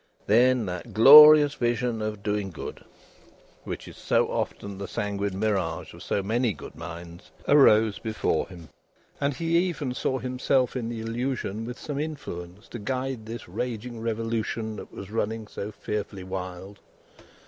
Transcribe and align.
Then, 0.25 0.65
that 0.65 0.95
glorious 0.95 1.53
vision 1.53 2.01
of 2.01 2.23
doing 2.23 2.49
good, 2.49 2.83
which 3.65 3.87
is 3.87 3.97
so 3.97 4.29
often 4.31 4.79
the 4.79 4.87
sanguine 4.87 5.37
mirage 5.37 5.93
of 5.93 6.01
so 6.01 6.23
many 6.23 6.53
good 6.53 6.75
minds, 6.75 7.29
arose 7.47 7.99
before 7.99 8.47
him, 8.47 8.69
and 9.19 9.35
he 9.35 9.55
even 9.59 9.93
saw 9.93 10.17
himself 10.17 10.75
in 10.75 10.89
the 10.89 11.01
illusion 11.01 11.65
with 11.65 11.77
some 11.77 11.99
influence 11.99 12.67
to 12.69 12.79
guide 12.79 13.27
this 13.27 13.47
raging 13.47 14.01
Revolution 14.01 14.75
that 14.77 14.91
was 14.91 15.11
running 15.11 15.45
so 15.45 15.71
fearfully 15.71 16.23
wild. 16.23 16.79